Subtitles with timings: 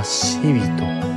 [0.00, 0.38] 日し
[0.78, 1.11] と。